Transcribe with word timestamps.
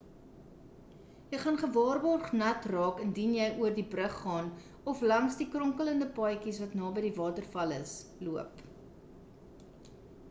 jy 1.33 1.39
gaan 1.41 1.57
gewaarborgd 1.63 2.31
nat 2.39 2.65
raak 2.75 3.03
indien 3.03 3.35
jy 3.41 3.45
oor 3.65 3.75
die 3.81 3.85
brug 3.91 4.17
gaan 4.23 4.49
of 4.95 5.05
langs 5.13 5.39
die 5.43 5.49
kronkelende 5.57 6.09
paadjies 6.17 6.63
wat 6.65 6.75
naby 6.83 7.07
die 7.07 7.15
waterval 7.21 7.77
is 7.79 7.95
loop 8.31 8.67